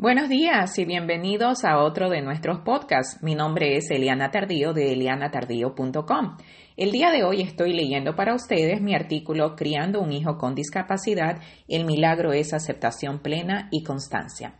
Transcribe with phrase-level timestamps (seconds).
[0.00, 3.22] Buenos días y bienvenidos a otro de nuestros podcasts.
[3.22, 6.38] Mi nombre es Eliana Tardío de elianatardío.com.
[6.78, 11.42] El día de hoy estoy leyendo para ustedes mi artículo Criando un hijo con discapacidad.
[11.68, 14.54] El milagro es aceptación plena y constancia.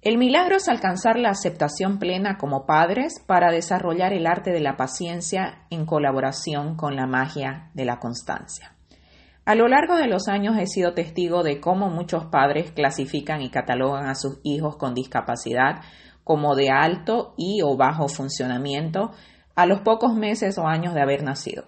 [0.00, 4.76] El milagro es alcanzar la aceptación plena como padres para desarrollar el arte de la
[4.76, 8.74] paciencia en colaboración con la magia de la constancia.
[9.44, 13.50] A lo largo de los años he sido testigo de cómo muchos padres clasifican y
[13.50, 15.80] catalogan a sus hijos con discapacidad
[16.22, 19.10] como de alto y o bajo funcionamiento
[19.56, 21.64] a los pocos meses o años de haber nacido.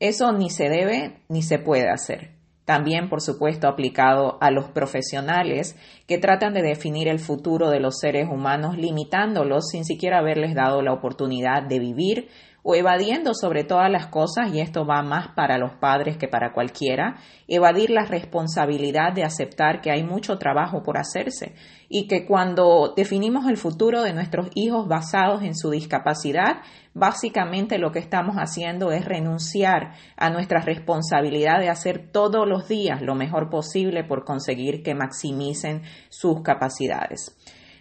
[0.00, 2.36] Eso ni se debe ni se puede hacer.
[2.64, 5.76] También, por supuesto, aplicado a los profesionales
[6.08, 10.82] que tratan de definir el futuro de los seres humanos limitándolos sin siquiera haberles dado
[10.82, 12.28] la oportunidad de vivir
[12.68, 16.52] o evadiendo sobre todas las cosas, y esto va más para los padres que para
[16.52, 17.14] cualquiera,
[17.46, 21.54] evadir la responsabilidad de aceptar que hay mucho trabajo por hacerse
[21.88, 26.56] y que cuando definimos el futuro de nuestros hijos basados en su discapacidad,
[26.92, 33.00] básicamente lo que estamos haciendo es renunciar a nuestra responsabilidad de hacer todos los días
[33.00, 37.36] lo mejor posible por conseguir que maximicen sus capacidades.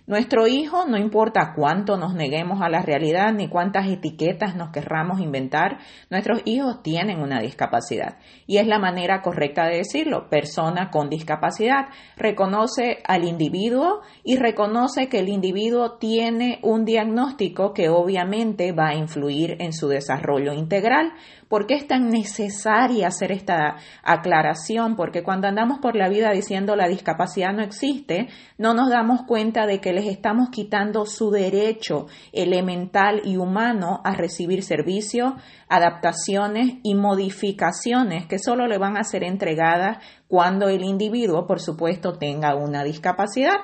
[0.07, 5.19] Nuestro hijo, no importa cuánto nos neguemos a la realidad ni cuántas etiquetas nos querramos
[5.19, 5.79] inventar,
[6.11, 8.19] nuestros hijos tienen una discapacidad.
[8.45, 10.29] Y es la manera correcta de decirlo.
[10.29, 17.89] Persona con discapacidad reconoce al individuo y reconoce que el individuo tiene un diagnóstico que
[17.89, 21.13] obviamente va a influir en su desarrollo integral.
[21.47, 24.95] ¿Por qué es tan necesaria hacer esta aclaración?
[24.95, 28.27] Porque cuando andamos por la vida diciendo la discapacidad no existe,
[28.59, 34.13] no nos damos cuenta de que les estamos quitando su derecho elemental y humano a
[34.13, 35.33] recibir servicios,
[35.67, 42.17] adaptaciones y modificaciones que solo le van a ser entregadas cuando el individuo, por supuesto,
[42.17, 43.55] tenga una discapacidad.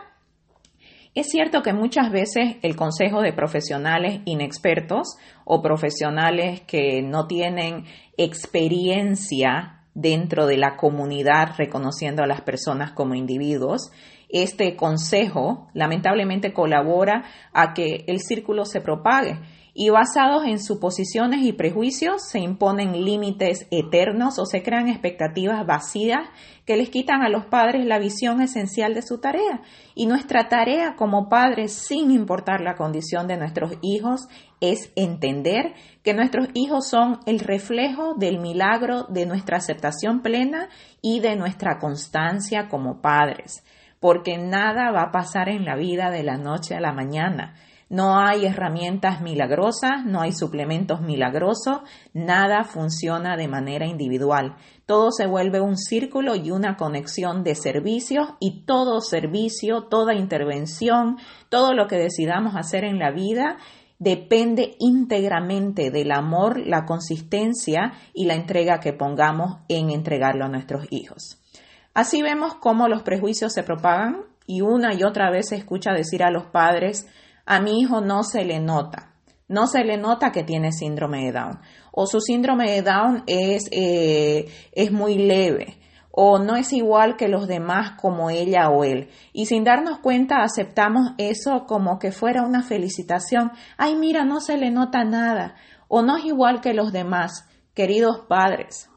[1.14, 7.84] Es cierto que muchas veces el consejo de profesionales inexpertos o profesionales que no tienen
[8.16, 13.92] experiencia dentro de la comunidad reconociendo a las personas como individuos,
[14.32, 19.40] este consejo lamentablemente colabora a que el círculo se propague
[19.74, 26.28] y basados en suposiciones y prejuicios se imponen límites eternos o se crean expectativas vacías
[26.66, 29.62] que les quitan a los padres la visión esencial de su tarea.
[29.96, 34.28] Y nuestra tarea como padres, sin importar la condición de nuestros hijos,
[34.60, 40.70] es entender que nuestros hijos son el reflejo del milagro de nuestra aceptación plena
[41.02, 43.64] y de nuestra constancia como padres,
[44.02, 47.54] porque nada va a pasar en la vida de la noche a la mañana.
[47.88, 51.82] No hay herramientas milagrosas, no hay suplementos milagrosos,
[52.14, 54.56] nada funciona de manera individual.
[54.86, 61.18] Todo se vuelve un círculo y una conexión de servicios y todo servicio, toda intervención,
[61.50, 63.58] todo lo que decidamos hacer en la vida
[64.00, 70.88] depende íntegramente del amor, la consistencia y la entrega que pongamos en entregarlo a nuestros
[70.92, 71.41] hijos.
[71.94, 76.24] Así vemos cómo los prejuicios se propagan y una y otra vez se escucha decir
[76.24, 77.08] a los padres
[77.46, 79.14] a mi hijo no se le nota,
[79.48, 81.60] no se le nota que tiene síndrome de Down,
[81.92, 85.82] o su síndrome de Down es, eh, es muy leve,
[86.12, 89.10] o no es igual que los demás como ella o él.
[89.32, 93.52] Y sin darnos cuenta aceptamos eso como que fuera una felicitación.
[93.78, 95.56] Ay, mira, no se le nota nada.
[95.88, 97.48] O no es igual que los demás.
[97.74, 98.90] Queridos padres,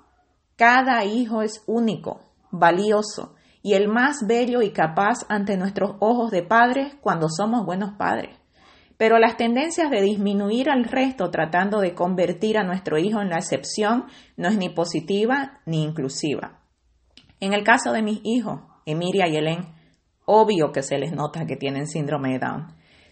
[0.57, 2.21] cada hijo es único,
[2.59, 7.95] valioso y el más bello y capaz ante nuestros ojos de padres cuando somos buenos
[7.97, 8.39] padres.
[8.97, 13.39] Pero las tendencias de disminuir al resto tratando de convertir a nuestro hijo en la
[13.39, 14.05] excepción
[14.37, 16.61] no es ni positiva ni inclusiva.
[17.41, 19.67] En el caso de mis hijos, Emilia y Helen,
[20.27, 22.67] obvio que se les nota que tienen síndrome de Down.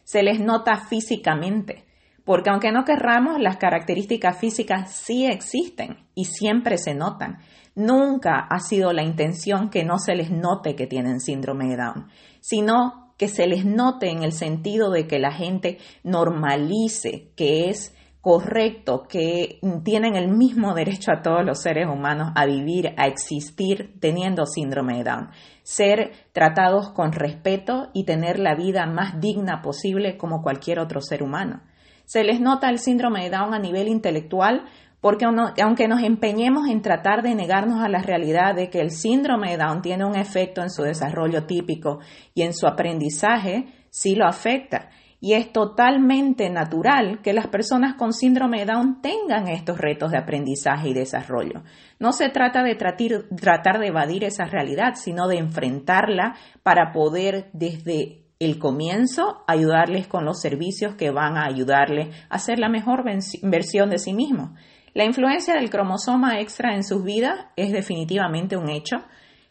[0.05, 1.85] Se les nota físicamente,
[2.25, 7.39] porque aunque no querramos, las características físicas sí existen y siempre se notan.
[7.75, 12.09] Nunca ha sido la intención que no se les note que tienen síndrome de Down,
[12.41, 17.95] sino que se les note en el sentido de que la gente normalice que es
[18.23, 23.99] correcto, que tienen el mismo derecho a todos los seres humanos a vivir, a existir
[24.01, 25.31] teniendo síndrome de Down,
[25.65, 31.23] ser tratados con respeto y tener la vida más digna posible como cualquier otro ser
[31.23, 31.63] humano.
[32.05, 34.67] Se les nota el síndrome de Down a nivel intelectual
[35.03, 39.51] porque aunque nos empeñemos en tratar de negarnos a la realidad de que el síndrome
[39.51, 41.99] de Down tiene un efecto en su desarrollo típico
[42.35, 44.91] y en su aprendizaje, sí lo afecta.
[45.19, 50.19] Y es totalmente natural que las personas con síndrome de Down tengan estos retos de
[50.19, 51.65] aprendizaje y desarrollo.
[51.99, 58.23] No se trata de tratar de evadir esa realidad, sino de enfrentarla para poder desde
[58.39, 63.05] el comienzo, ayudarles con los servicios que van a ayudarle a ser la mejor
[63.43, 64.55] versión de sí mismo.
[64.95, 68.97] La influencia del cromosoma extra en sus vidas es definitivamente un hecho.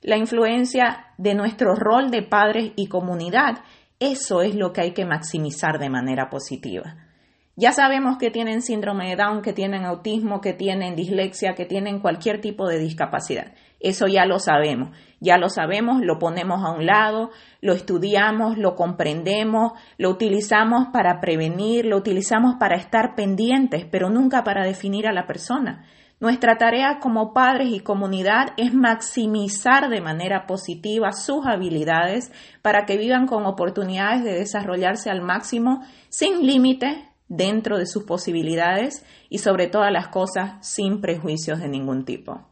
[0.01, 3.63] La influencia de nuestro rol de padres y comunidad,
[3.99, 6.95] eso es lo que hay que maximizar de manera positiva.
[7.57, 11.99] Ya sabemos que tienen síndrome de Down, que tienen autismo, que tienen dislexia, que tienen
[11.99, 13.53] cualquier tipo de discapacidad.
[13.81, 14.95] Eso ya lo sabemos.
[15.19, 21.19] Ya lo sabemos, lo ponemos a un lado, lo estudiamos, lo comprendemos, lo utilizamos para
[21.19, 25.85] prevenir, lo utilizamos para estar pendientes, pero nunca para definir a la persona.
[26.21, 32.31] Nuestra tarea como padres y comunidad es maximizar de manera positiva sus habilidades
[32.61, 36.95] para que vivan con oportunidades de desarrollarse al máximo, sin límites,
[37.31, 42.45] dentro de sus posibilidades y sobre todas las cosas sin prejuicios de ningún tipo.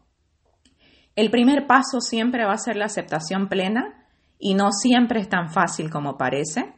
[1.17, 4.07] El primer paso siempre va a ser la aceptación plena
[4.39, 6.73] y no siempre es tan fácil como parece.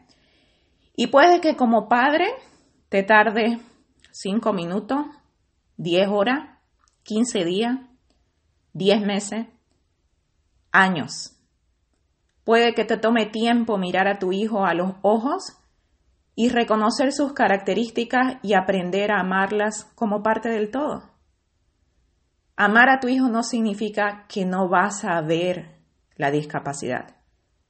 [0.95, 2.25] Y puede que como padre
[2.89, 3.59] te tarde
[4.09, 5.06] 5 minutos,
[5.77, 6.57] 10 horas,
[7.03, 7.77] 15 días,
[8.74, 9.45] 10 meses,
[10.71, 11.38] años.
[12.44, 15.61] Puede que te tome tiempo mirar a tu hijo a los ojos
[16.36, 21.12] y reconocer sus características y aprender a amarlas como parte del todo.
[22.56, 25.80] Amar a tu hijo no significa que no vas a ver
[26.16, 27.16] la discapacidad.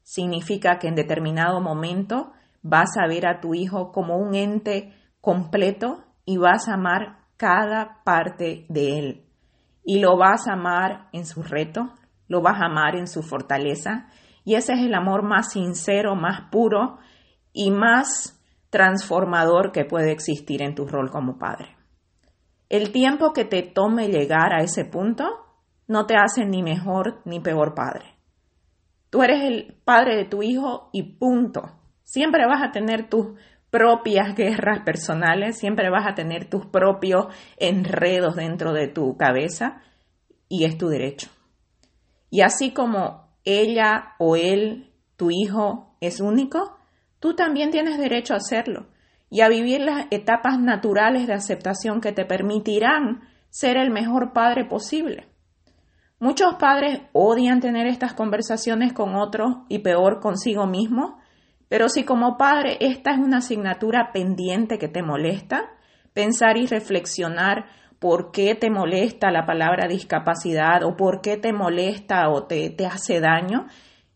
[0.03, 6.03] Significa que en determinado momento vas a ver a tu hijo como un ente completo
[6.25, 9.25] y vas a amar cada parte de él.
[9.83, 11.93] Y lo vas a amar en su reto,
[12.27, 14.07] lo vas a amar en su fortaleza.
[14.43, 16.99] Y ese es el amor más sincero, más puro
[17.53, 18.40] y más
[18.71, 21.77] transformador que puede existir en tu rol como padre.
[22.69, 25.25] El tiempo que te tome llegar a ese punto
[25.87, 28.15] no te hace ni mejor ni peor padre.
[29.09, 31.63] Tú eres el padre de tu hijo y punto.
[32.01, 33.37] Siempre vas a tener tus
[33.69, 37.25] propias guerras personales, siempre vas a tener tus propios
[37.57, 39.81] enredos dentro de tu cabeza
[40.47, 41.29] y es tu derecho.
[42.29, 46.77] Y así como ella o él, tu hijo, es único,
[47.21, 48.87] tú también tienes derecho a hacerlo
[49.29, 54.65] y a vivir las etapas naturales de aceptación que te permitirán ser el mejor padre
[54.65, 55.27] posible.
[56.19, 61.19] Muchos padres odian tener estas conversaciones con otros y peor consigo mismo,
[61.69, 65.69] pero si como padre esta es una asignatura pendiente que te molesta,
[66.13, 67.65] pensar y reflexionar
[67.99, 72.85] por qué te molesta la palabra discapacidad o por qué te molesta o te, te
[72.85, 73.67] hace daño,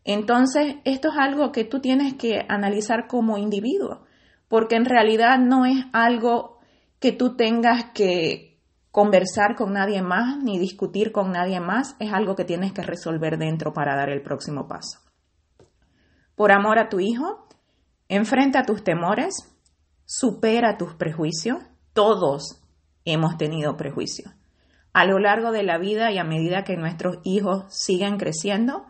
[0.06, 4.06] entonces esto es algo que tú tienes que analizar como individuo
[4.48, 6.58] porque en realidad no es algo
[7.00, 8.58] que tú tengas que
[8.90, 13.36] conversar con nadie más ni discutir con nadie más, es algo que tienes que resolver
[13.36, 15.00] dentro para dar el próximo paso.
[16.34, 17.46] Por amor a tu hijo,
[18.08, 19.34] enfrenta tus temores,
[20.04, 21.58] supera tus prejuicios,
[21.92, 22.62] todos
[23.04, 24.32] hemos tenido prejuicios.
[24.92, 28.86] A lo largo de la vida y a medida que nuestros hijos siguen creciendo,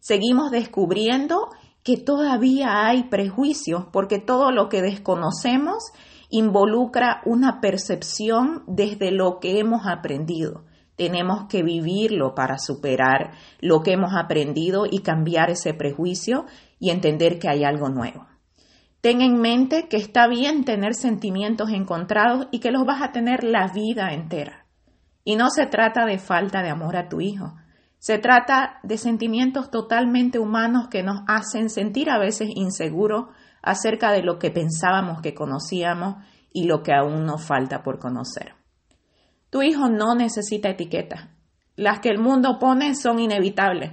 [0.00, 1.48] seguimos descubriendo
[1.82, 5.92] que todavía hay prejuicios, porque todo lo que desconocemos
[6.28, 10.64] involucra una percepción desde lo que hemos aprendido.
[10.96, 16.44] Tenemos que vivirlo para superar lo que hemos aprendido y cambiar ese prejuicio
[16.78, 18.26] y entender que hay algo nuevo.
[19.00, 23.44] Ten en mente que está bien tener sentimientos encontrados y que los vas a tener
[23.44, 24.66] la vida entera.
[25.24, 27.54] Y no se trata de falta de amor a tu hijo,
[28.00, 33.26] se trata de sentimientos totalmente humanos que nos hacen sentir a veces inseguros
[33.60, 36.16] acerca de lo que pensábamos que conocíamos
[36.50, 38.54] y lo que aún nos falta por conocer.
[39.50, 41.28] Tu hijo no necesita etiquetas.
[41.76, 43.92] Las que el mundo pone son inevitables.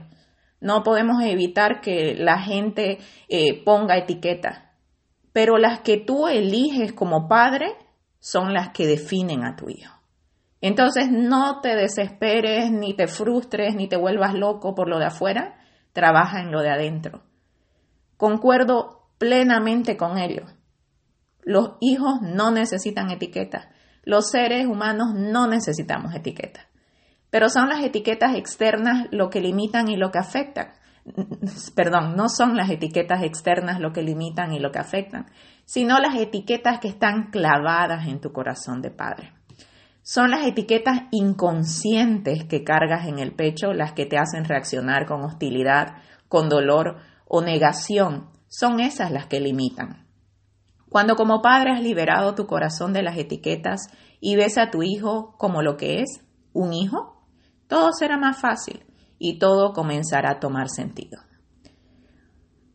[0.62, 4.64] No podemos evitar que la gente eh, ponga etiquetas.
[5.34, 7.76] Pero las que tú eliges como padre
[8.20, 9.97] son las que definen a tu hijo.
[10.62, 15.58] Entonces no te desesperes, ni te frustres, ni te vuelvas loco por lo de afuera,
[15.94, 17.24] trabaja en lo de adentro.
[18.18, 20.46] Concuerdo plenamente con ello.
[21.44, 23.68] Los hijos no necesitan etiquetas.
[24.04, 26.66] Los seres humanos no necesitamos etiquetas.
[27.30, 30.74] Pero son las etiquetas externas lo que limitan y lo que afectan.
[31.76, 35.28] Perdón, no son las etiquetas externas lo que limitan y lo que afectan,
[35.66, 39.37] sino las etiquetas que están clavadas en tu corazón de padre.
[40.10, 45.22] Son las etiquetas inconscientes que cargas en el pecho las que te hacen reaccionar con
[45.22, 45.98] hostilidad,
[46.30, 48.30] con dolor o negación.
[48.48, 50.08] Son esas las que limitan.
[50.90, 53.90] Cuando como padre has liberado tu corazón de las etiquetas
[54.22, 56.22] y ves a tu hijo como lo que es,
[56.54, 57.28] un hijo,
[57.68, 58.86] todo será más fácil
[59.20, 61.20] y todo comenzará a tomar sentido.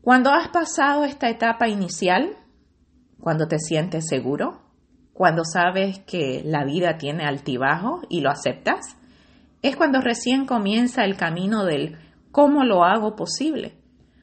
[0.02, 2.36] Cuando has pasado esta etapa inicial,
[3.18, 4.61] cuando te sientes seguro,
[5.12, 8.96] cuando sabes que la vida tiene altibajo y lo aceptas,
[9.62, 11.98] es cuando recién comienza el camino del
[12.32, 13.76] cómo lo hago posible.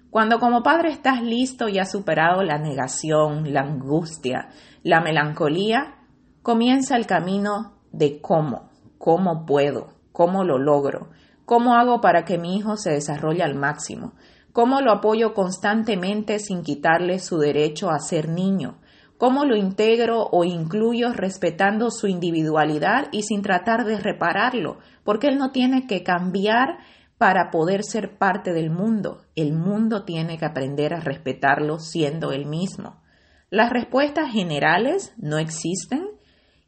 [0.10, 4.50] Cuando como padre estás listo y has superado la negación, la angustia,
[4.84, 6.00] la melancolía,
[6.42, 11.10] comienza el camino de cómo, cómo puedo, cómo lo logro,
[11.46, 14.14] cómo hago para que mi hijo se desarrolle al máximo,
[14.52, 18.80] cómo lo apoyo constantemente sin quitarle su derecho a ser niño,
[19.20, 25.38] cómo lo integro o incluyo respetando su individualidad y sin tratar de repararlo, porque él
[25.38, 26.78] no tiene que cambiar
[27.18, 29.26] para poder ser parte del mundo.
[29.36, 33.02] El mundo tiene que aprender a respetarlo siendo el mismo.
[33.50, 36.08] Las respuestas generales no existen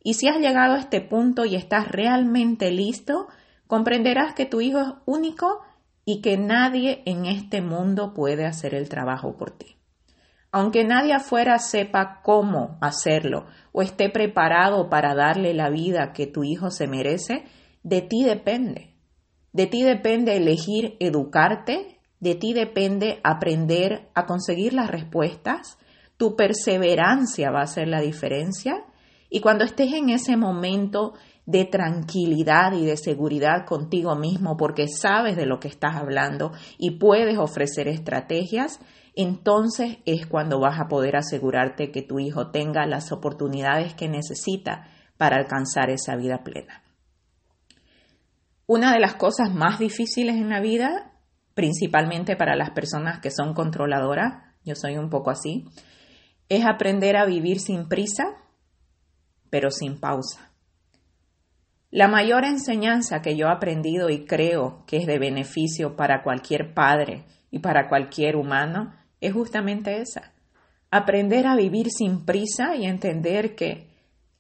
[0.04, 3.30] y si has llegado a este punto y estás realmente listo,
[3.66, 5.62] comprenderás que tu hijo es único
[6.04, 9.78] y que nadie en este mundo puede hacer el trabajo por ti.
[10.52, 16.44] Aunque nadie afuera sepa cómo hacerlo o esté preparado para darle la vida que tu
[16.44, 17.46] hijo se merece,
[17.84, 18.94] de ti depende.
[19.54, 25.78] De ti depende elegir educarte, de ti depende aprender a conseguir las respuestas,
[26.18, 28.86] tu perseverancia va a ser la diferencia
[29.30, 31.14] y cuando estés en ese momento
[31.46, 37.00] de tranquilidad y de seguridad contigo mismo porque sabes de lo que estás hablando y
[37.00, 38.80] puedes ofrecer estrategias,
[39.16, 44.88] entonces es cuando vas a poder asegurarte que tu hijo tenga las oportunidades que necesita
[45.18, 46.84] para alcanzar esa vida plena.
[48.68, 51.12] Una de las cosas más difíciles en la vida,
[51.54, 55.66] principalmente para las personas que son controladoras, yo soy un poco así,
[56.48, 58.24] es aprender a vivir sin prisa,
[59.50, 60.52] pero sin pausa.
[61.90, 66.74] La mayor enseñanza que yo he aprendido y creo que es de beneficio para cualquier
[66.74, 70.34] padre y para cualquier humano es justamente esa.
[70.90, 73.90] Aprender a vivir sin prisa y entender que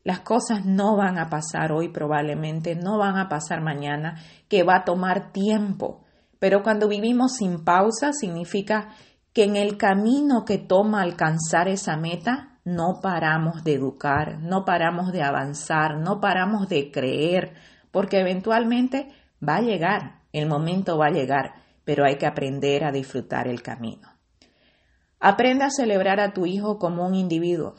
[0.04, 4.20] las cosas no van a pasar hoy probablemente, no van a pasar mañana,
[4.50, 6.04] que va a tomar tiempo.
[6.40, 8.90] Pero cuando vivimos sin pausa significa
[9.32, 15.12] que en el camino que toma alcanzar esa meta no paramos de educar, no paramos
[15.12, 17.54] de avanzar, no paramos de creer,
[17.92, 19.08] porque eventualmente
[19.48, 21.54] va a llegar, el momento va a llegar,
[21.86, 24.11] pero hay que aprender a disfrutar el camino.
[25.22, 27.76] Aprende a celebrar a tu hijo como un individuo,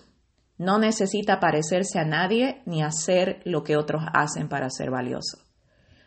[0.59, 5.39] no necesita parecerse a nadie ni hacer lo que otros hacen para ser valioso.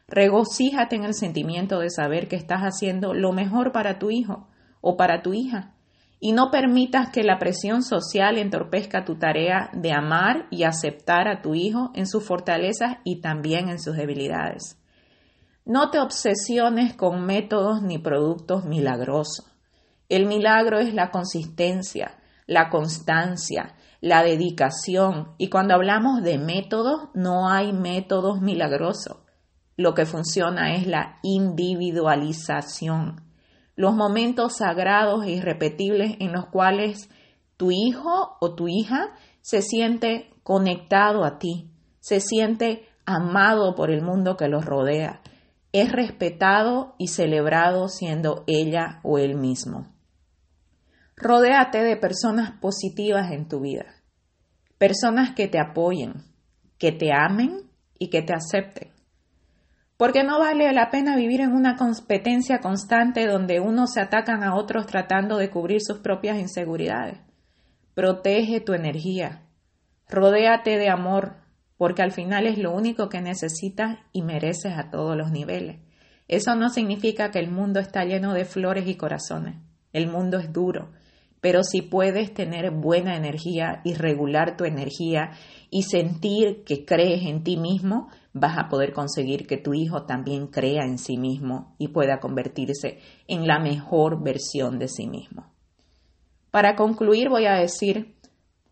[0.08, 4.48] Regocíjate en el sentimiento de saber que estás haciendo lo mejor para tu hijo
[4.80, 5.74] o para tu hija
[6.22, 11.42] y no permitas que la presión social entorpezca tu tarea de amar y aceptar a
[11.42, 14.80] tu hijo en sus fortalezas y también en sus debilidades.
[15.65, 19.55] No te obsesiones con métodos ni productos milagrosos.
[20.10, 25.34] El milagro es la consistencia, la constancia, la dedicación.
[25.38, 29.18] Y cuando hablamos de métodos, no hay métodos milagrosos.
[29.78, 33.22] Lo que funciona es la individualización.
[33.76, 37.10] Los momentos sagrados e irrepetibles en los cuales
[37.58, 44.02] tu hijo o tu hija se siente conectado a ti, se siente amado por el
[44.02, 45.22] mundo que los rodea,
[45.72, 49.95] es respetado y celebrado siendo ella o él mismo.
[51.27, 53.88] Rodéate de personas positivas en tu vida,
[54.77, 56.24] personas que te apoyen,
[56.77, 57.62] que te amen
[57.98, 58.91] y que te acepten.
[59.98, 64.53] Porque no vale la pena vivir en una competencia constante donde unos se atacan a
[64.53, 67.17] otros tratando de cubrir sus propias inseguridades.
[67.96, 69.48] Protege tu energía,
[70.08, 71.38] rodéate de amor,
[71.75, 75.79] porque al final es lo único que necesitas y mereces a todos los niveles.
[76.27, 79.55] Eso no significa que el mundo está lleno de flores y corazones.
[79.91, 80.91] El mundo es duro
[81.46, 85.34] pero si puedes tener buena energía y regular tu energía
[85.70, 90.48] y sentir que crees en ti mismo, vas a poder conseguir que tu hijo también
[90.48, 92.98] crea en sí mismo y pueda convertirse
[93.28, 95.54] en la mejor versión de sí mismo.
[96.50, 98.16] Para concluir voy a decir,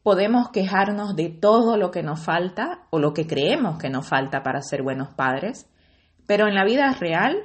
[0.02, 4.42] podemos quejarnos de todo lo que nos falta o lo que creemos que nos falta
[4.42, 5.70] para ser buenos padres,
[6.26, 7.38] pero en la vida real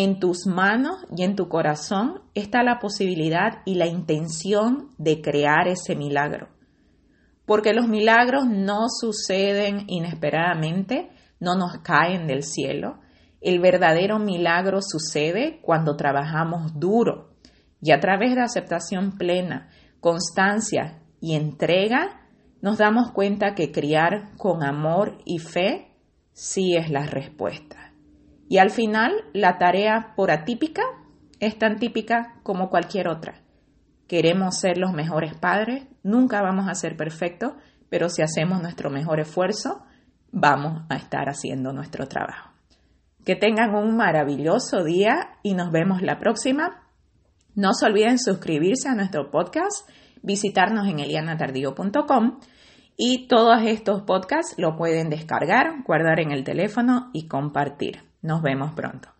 [0.00, 5.66] en tus manos y en tu corazón está la posibilidad y la intención de crear
[5.66, 6.50] ese milagro.
[7.44, 13.00] Porque los milagros no suceden inesperadamente, no nos caen del cielo.
[13.40, 17.30] El verdadero milagro sucede cuando trabajamos duro
[17.82, 22.24] y a través de aceptación plena, constancia y entrega,
[22.62, 25.90] nos damos cuenta que criar con amor y fe
[26.34, 27.87] sí es la respuesta.
[28.48, 30.82] Y al final, la tarea por atípica
[31.38, 33.42] es tan típica como cualquier otra.
[34.08, 37.52] queremos ser los mejores padres, nunca vamos a ser perfectos,
[37.90, 39.84] pero si hacemos nuestro mejor esfuerzo,
[40.32, 42.50] vamos a estar haciendo nuestro trabajo.
[43.26, 46.88] Que tengan un maravilloso día y nos vemos la próxima.
[47.54, 49.86] No se olviden suscribirse a nuestro podcast,
[50.22, 52.40] visitarnos en elianatardío.com
[52.96, 58.07] y todos estos podcasts lo pueden descargar, guardar en el teléfono y compartir.
[58.22, 59.17] Nos vemos pronto.